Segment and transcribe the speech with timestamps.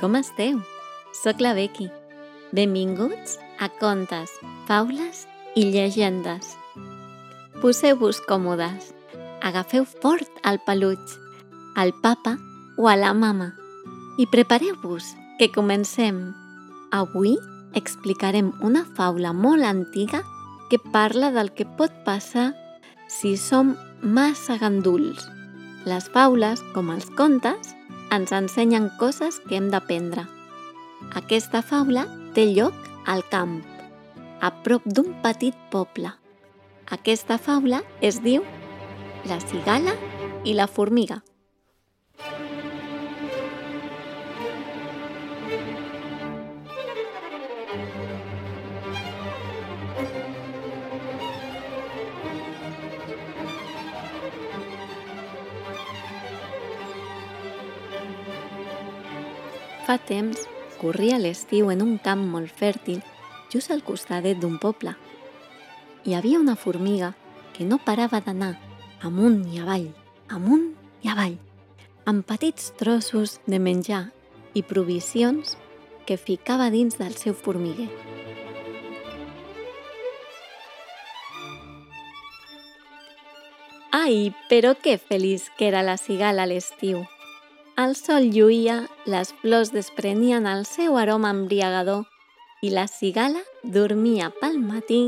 [0.00, 0.56] Com esteu?
[1.12, 1.90] Soc la Becky.
[2.56, 4.30] Benvinguts a Contes,
[4.64, 6.54] Faules i Llegendes.
[7.60, 8.94] Poseu-vos còmodes.
[9.44, 11.12] Agafeu fort el peluig,
[11.76, 12.38] al papa
[12.80, 13.52] o a la mama
[14.16, 16.32] i prepareu-vos, que comencem.
[16.88, 17.36] Avui
[17.76, 20.22] explicarem una faula molt antiga
[20.70, 22.54] que parla del que pot passar
[23.12, 25.28] si som massa ganduls.
[25.84, 27.76] Les faules, com els contes,
[28.14, 30.26] ens ensenyen coses que hem d'aprendre.
[31.18, 32.74] Aquesta faula té lloc
[33.06, 33.58] al camp,
[34.40, 36.12] a prop d'un petit poble.
[36.90, 38.44] Aquesta faula es diu
[39.26, 39.96] La cigala
[40.46, 41.22] i la formiga.
[59.86, 60.40] Fa temps
[60.80, 62.98] corria l'estiu en un camp molt fèrtil
[63.52, 64.96] just al costadet d'un poble.
[66.02, 67.12] Hi havia una formiga
[67.54, 68.56] que no parava d'anar
[69.06, 69.86] amunt i avall,
[70.26, 70.72] amunt
[71.06, 71.38] i avall,
[72.02, 74.02] amb petits trossos de menjar
[74.58, 75.54] i provisions
[76.06, 77.86] que ficava dins del seu formiguer.
[83.94, 87.06] Ai, però que feliç que era la cigala a l'estiu!
[87.76, 92.06] El sol lluïa, les flors desprenien el seu aroma embriagador
[92.64, 93.42] i la cigala
[93.76, 95.00] dormia pel matí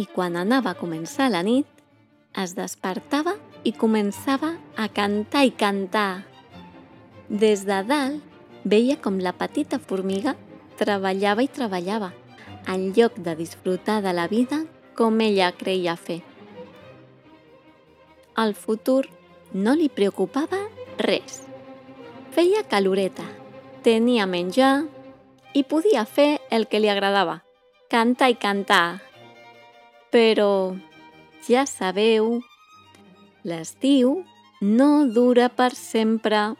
[0.00, 1.68] i quan anava a començar la nit
[2.40, 3.36] es despertava
[3.68, 6.24] i començava a cantar i cantar.
[7.28, 10.32] Des de dalt veia com la petita formiga
[10.80, 12.14] treballava i treballava
[12.72, 14.64] en lloc de disfrutar de la vida
[14.96, 16.22] com ella creia fer.
[18.40, 19.02] El futur
[19.52, 21.42] no li preocupava res.
[22.32, 23.26] Feia caloreta,
[23.84, 24.86] tenia menjar
[25.52, 27.42] i podia fer el que li agradava,
[27.92, 29.02] cantar i cantar.
[30.08, 30.72] Però,
[31.44, 32.38] ja sabeu,
[33.44, 34.22] l'estiu
[34.64, 36.56] no dura per sempre.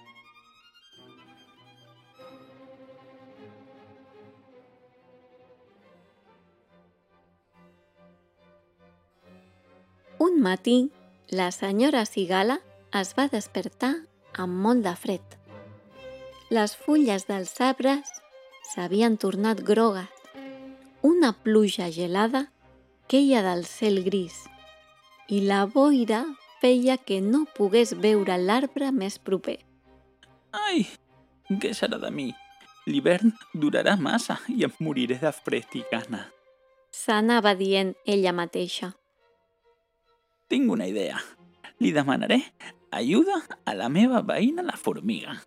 [10.21, 10.91] Un matí,
[11.33, 12.61] la senyora Cigala
[12.93, 13.97] es va despertar
[14.37, 15.42] amb molt de fred.
[16.53, 18.09] Les fulles dels arbres
[18.75, 20.09] s'havien tornat grogues.
[21.01, 22.43] Una pluja gelada
[23.09, 24.35] queia del cel gris
[25.33, 26.27] i la boira
[26.61, 29.57] feia que no pogués veure l'arbre més proper.
[30.53, 30.85] Ai,
[31.63, 32.29] què serà de mi?
[32.85, 36.27] L'hivern durarà massa i em moriré de fred i gana.
[36.93, 38.91] S'anava dient ella mateixa.
[40.53, 41.17] Tinc una idea.
[41.81, 42.43] Li demanaré
[42.93, 45.39] ajuda a la meva veïna la formiga.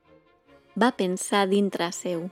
[0.76, 2.26] Va pensar dintre seu.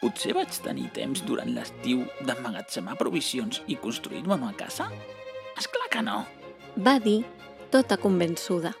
[0.00, 4.88] Potser vaig tenir temps durant l'estiu d'emmagatzemar provisions i construir-me una casa?
[5.60, 6.22] És clar que no.
[6.80, 7.20] Va dir,
[7.70, 8.72] tota convençuda.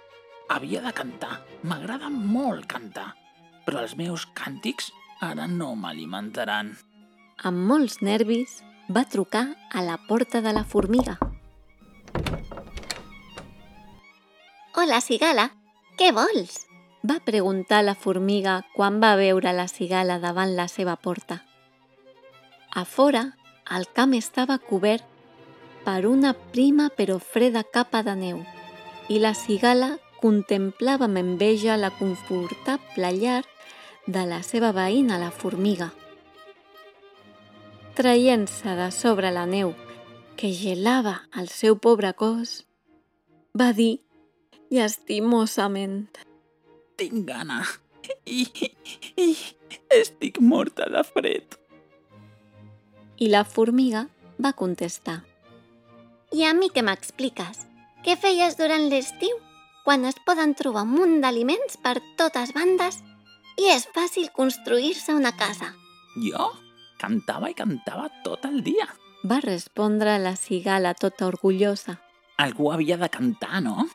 [0.48, 1.42] Havia de cantar.
[1.62, 3.12] M'agrada molt cantar.
[3.68, 4.90] Però els meus càntics
[5.22, 6.72] ara no m'alimentaran.
[7.44, 11.20] Amb molts nervis, va trucar a la porta de la formiga.
[14.74, 15.52] Hola, cigala.
[16.00, 16.62] Què vols?
[17.04, 21.42] Va preguntar la formiga quan va veure la cigala davant la seva porta.
[22.72, 23.24] A fora,
[23.76, 25.04] el camp estava cobert
[25.84, 28.40] per una prima però freda capa de neu
[29.12, 33.42] i la cigala contemplava amb enveja la confortable llar
[34.06, 35.90] de la seva veïna, la formiga.
[37.98, 39.74] Traient-se de sobre la neu
[40.40, 42.62] que gelava el seu pobre cos,
[43.52, 43.98] va dir
[44.72, 46.06] llastimosament
[46.96, 47.60] tinc gana
[48.24, 48.46] i,
[49.20, 49.28] i
[49.92, 51.58] estic morta de fred.
[53.20, 54.06] I la formiga
[54.42, 55.20] va contestar.
[56.32, 57.66] I a mi què m'expliques?
[58.02, 59.36] Què feies durant l'estiu,
[59.84, 63.02] quan es poden trobar un munt d'aliments per totes bandes
[63.60, 65.74] i és fàcil construir-se una casa?
[66.16, 66.48] Jo?
[66.98, 68.88] Cantava i cantava tot el dia.
[69.28, 71.98] Va respondre la cigala tota orgullosa.
[72.42, 73.86] Algú havia de cantar, no?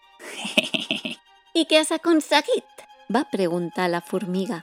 [1.58, 2.84] I què has aconseguit?
[3.10, 4.60] va preguntar la formiga.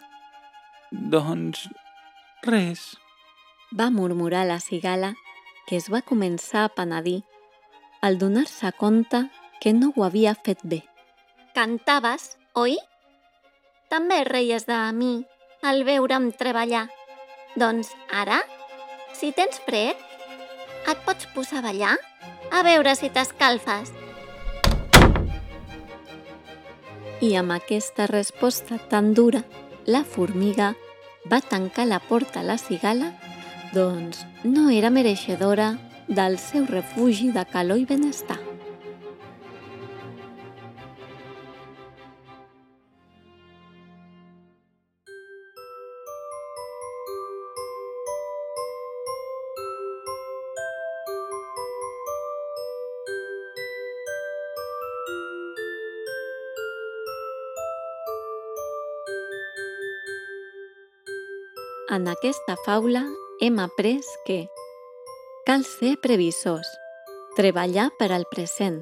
[0.92, 1.64] Doncs
[2.46, 2.82] res.
[3.74, 5.14] Va murmurar la cigala,
[5.66, 7.22] que es va començar a penedir
[8.04, 9.24] al donar-se compte
[9.64, 10.82] que no ho havia fet bé.
[11.56, 12.76] Cantaves, oi?
[13.88, 15.14] També reies de mi
[15.64, 16.84] al veure'm treballar.
[17.56, 18.42] Doncs ara,
[19.16, 19.98] si tens fred,
[20.84, 21.98] et pots posar a ballar
[22.52, 24.03] a veure si t'escalfes.
[27.24, 29.40] I amb aquesta resposta tan dura,
[29.86, 30.74] la formiga
[31.30, 33.14] va tancar la porta a la cigala,
[33.72, 35.70] doncs no era mereixedora
[36.08, 38.36] del seu refugi de calor i benestar.
[61.90, 63.02] En aquesta faula
[63.44, 64.46] hem après que
[65.44, 66.68] cal ser previsors,
[67.36, 68.78] treballar per al present,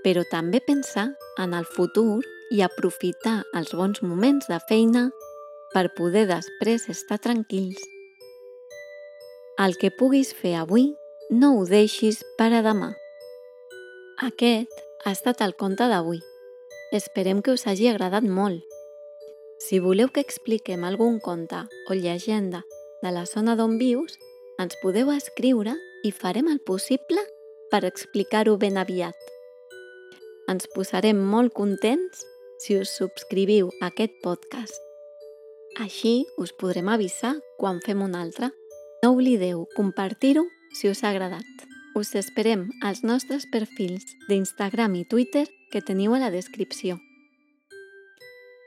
[0.00, 5.10] però també pensar en el futur i aprofitar els bons moments de feina
[5.74, 7.84] per poder després estar tranquils.
[9.60, 10.94] El que puguis fer avui,
[11.28, 12.94] no ho deixis per a demà.
[14.24, 14.72] Aquest
[15.04, 16.24] ha estat el conte d'avui.
[16.96, 18.64] Esperem que us hagi agradat molt.
[19.58, 22.64] Si voleu que expliquem algun conte o llegenda
[23.02, 24.14] de la zona d'on vius,
[24.58, 25.74] ens podeu escriure
[26.06, 27.22] i farem el possible
[27.70, 29.18] per explicar-ho ben aviat.
[30.48, 32.22] Ens posarem molt contents
[32.62, 34.78] si us subscriviu a aquest podcast.
[35.78, 38.50] Així us podrem avisar quan fem un altre.
[39.02, 41.46] No oblideu compartir-ho si us ha agradat.
[41.94, 46.98] Us esperem als nostres perfils d'Instagram i Twitter que teniu a la descripció.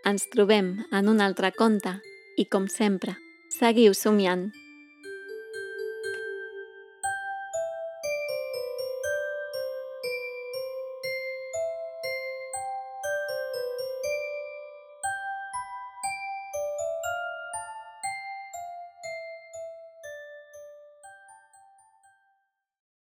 [0.01, 1.91] Ens trobem en un altre conte
[2.33, 3.13] i, com sempre,
[3.53, 4.47] seguiu somiant.